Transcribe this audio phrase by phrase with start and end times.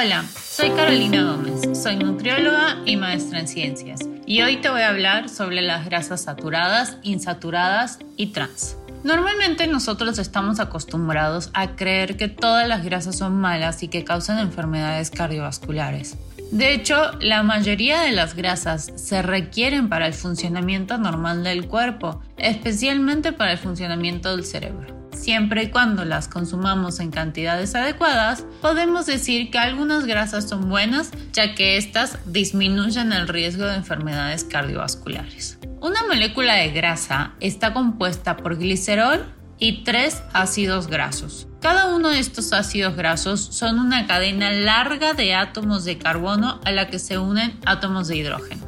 [0.00, 4.90] Hola, soy Carolina Gómez, soy nutrióloga y maestra en ciencias y hoy te voy a
[4.90, 8.76] hablar sobre las grasas saturadas, insaturadas y trans.
[9.02, 14.38] Normalmente nosotros estamos acostumbrados a creer que todas las grasas son malas y que causan
[14.38, 16.16] enfermedades cardiovasculares.
[16.52, 22.22] De hecho, la mayoría de las grasas se requieren para el funcionamiento normal del cuerpo,
[22.36, 29.04] especialmente para el funcionamiento del cerebro siempre y cuando las consumamos en cantidades adecuadas, podemos
[29.04, 35.58] decir que algunas grasas son buenas ya que éstas disminuyen el riesgo de enfermedades cardiovasculares.
[35.82, 39.26] Una molécula de grasa está compuesta por glicerol
[39.58, 41.46] y tres ácidos grasos.
[41.60, 46.72] Cada uno de estos ácidos grasos son una cadena larga de átomos de carbono a
[46.72, 48.66] la que se unen átomos de hidrógeno.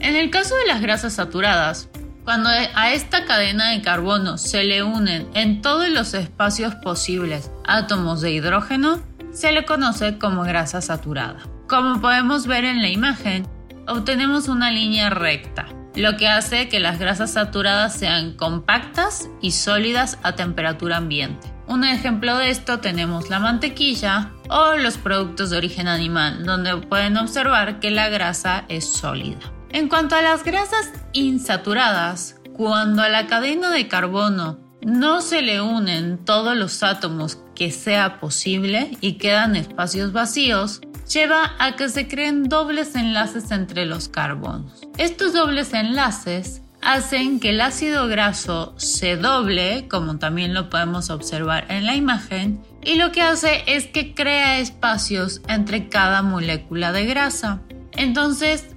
[0.00, 1.88] En el caso de las grasas saturadas,
[2.24, 8.20] cuando a esta cadena de carbono se le unen en todos los espacios posibles átomos
[8.20, 9.00] de hidrógeno,
[9.32, 11.40] se le conoce como grasa saturada.
[11.68, 13.46] Como podemos ver en la imagen,
[13.86, 20.18] obtenemos una línea recta, lo que hace que las grasas saturadas sean compactas y sólidas
[20.22, 21.52] a temperatura ambiente.
[21.66, 27.16] Un ejemplo de esto tenemos la mantequilla o los productos de origen animal, donde pueden
[27.16, 29.52] observar que la grasa es sólida.
[29.72, 35.60] En cuanto a las grasas insaturadas, cuando a la cadena de carbono no se le
[35.60, 40.80] unen todos los átomos que sea posible y quedan espacios vacíos,
[41.12, 44.80] lleva a que se creen dobles enlaces entre los carbonos.
[44.98, 51.66] Estos dobles enlaces hacen que el ácido graso se doble, como también lo podemos observar
[51.68, 57.04] en la imagen, y lo que hace es que crea espacios entre cada molécula de
[57.04, 57.60] grasa.
[57.92, 58.69] Entonces,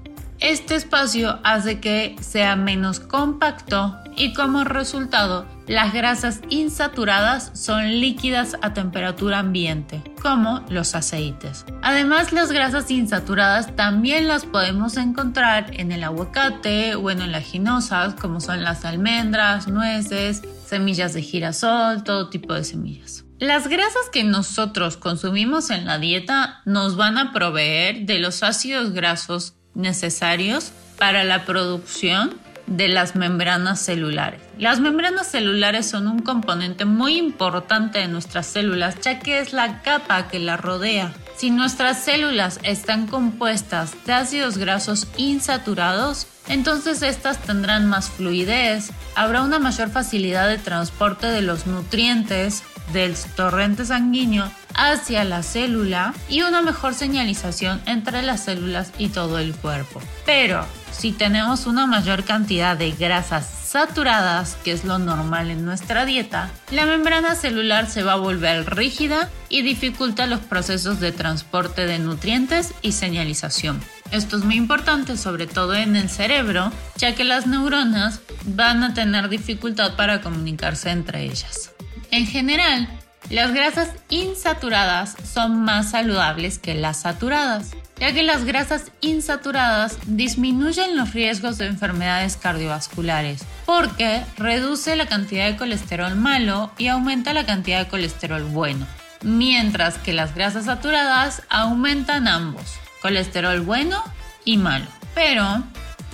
[0.44, 8.58] este espacio hace que sea menos compacto y como resultado las grasas insaturadas son líquidas
[8.62, 11.66] a temperatura ambiente, como los aceites.
[11.82, 18.14] Además, las grasas insaturadas también las podemos encontrar en el aguacate o en las ginosas,
[18.16, 23.24] como son las almendras, nueces, semillas de girasol, todo tipo de semillas.
[23.40, 28.92] Las grasas que nosotros consumimos en la dieta nos van a proveer de los ácidos
[28.92, 34.41] grasos necesarios para la producción de las membranas celulares.
[34.57, 39.81] Las membranas celulares son un componente muy importante de nuestras células ya que es la
[39.81, 41.13] capa que las rodea.
[41.35, 49.41] Si nuestras células están compuestas de ácidos grasos insaturados, entonces estas tendrán más fluidez, habrá
[49.41, 56.41] una mayor facilidad de transporte de los nutrientes del torrente sanguíneo hacia la célula y
[56.41, 60.01] una mejor señalización entre las células y todo el cuerpo.
[60.25, 66.06] Pero si tenemos una mayor cantidad de grasas saturadas, que es lo normal en nuestra
[66.06, 71.88] dieta, la membrana celular se va a volver rígida y dificulta los procesos de transporte
[71.88, 73.81] de nutrientes y señalización.
[74.11, 78.94] Esto es muy importante, sobre todo en el cerebro, ya que las neuronas van a
[78.94, 81.72] tener dificultad para comunicarse entre ellas.
[82.11, 82.88] En general,
[83.29, 90.97] las grasas insaturadas son más saludables que las saturadas, ya que las grasas insaturadas disminuyen
[90.97, 97.46] los riesgos de enfermedades cardiovasculares, porque reduce la cantidad de colesterol malo y aumenta la
[97.46, 98.85] cantidad de colesterol bueno,
[99.23, 104.03] mientras que las grasas saturadas aumentan ambos, colesterol bueno
[104.43, 104.87] y malo.
[105.16, 105.64] Pero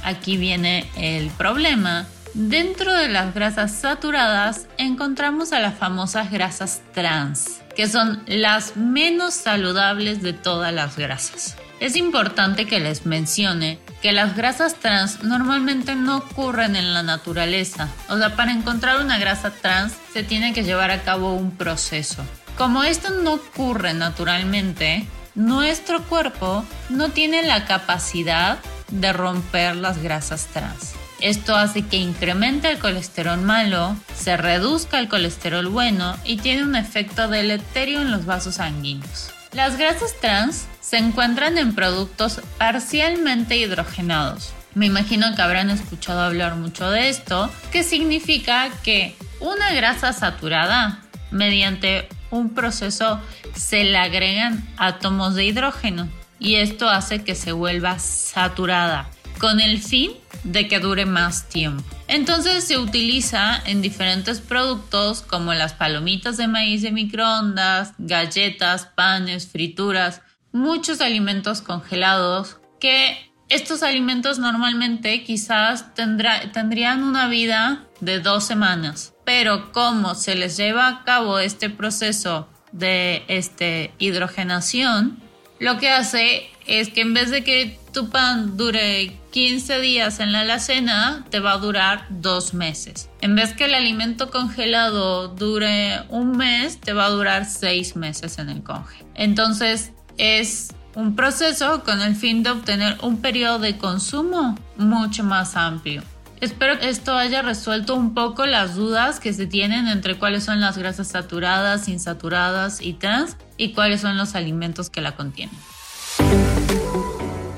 [0.04, 2.06] aquí viene el problema
[2.36, 9.34] Dentro de las grasas saturadas encontramos a las famosas grasas trans, que son las menos
[9.34, 11.58] saludables de todas las grasas.
[11.80, 17.90] Es importante que les mencione que las grasas trans normalmente no ocurren en la naturaleza.
[18.10, 22.24] O sea, para encontrar una grasa trans se tiene que llevar a cabo un proceso.
[22.58, 28.60] Como esto no ocurre naturalmente, nuestro cuerpo no tiene la capacidad
[28.90, 30.99] de romper las grasas trans.
[31.22, 36.76] Esto hace que incremente el colesterol malo, se reduzca el colesterol bueno y tiene un
[36.76, 39.32] efecto deleterio en los vasos sanguíneos.
[39.52, 44.54] Las grasas trans se encuentran en productos parcialmente hidrogenados.
[44.76, 51.02] Me imagino que habrán escuchado hablar mucho de esto, que significa que una grasa saturada,
[51.32, 53.20] mediante un proceso,
[53.56, 56.08] se le agregan átomos de hidrógeno
[56.40, 60.12] y esto hace que se vuelva saturada con el fin
[60.44, 61.84] de que dure más tiempo.
[62.08, 69.48] Entonces se utiliza en diferentes productos como las palomitas de maíz de microondas, galletas, panes,
[69.48, 70.22] frituras,
[70.52, 79.72] muchos alimentos congelados que estos alimentos normalmente quizás tendrían una vida de dos semanas, pero
[79.72, 85.20] como se les lleva a cabo este proceso de este, hidrogenación,
[85.60, 90.32] lo que hace es que en vez de que tu pan dure 15 días en
[90.32, 93.10] la alacena, te va a durar dos meses.
[93.22, 98.40] En vez que el alimento congelado dure un mes, te va a durar seis meses
[98.40, 99.04] en el conge.
[99.16, 105.56] Entonces es un proceso con el fin de obtener un periodo de consumo mucho más
[105.56, 106.04] amplio.
[106.42, 110.62] Espero que esto haya resuelto un poco las dudas que se tienen entre cuáles son
[110.62, 115.56] las grasas saturadas, insaturadas y trans y cuáles son los alimentos que la contienen.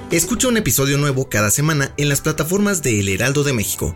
[0.09, 3.95] Escucha un episodio nuevo cada semana en las plataformas de El Heraldo de México.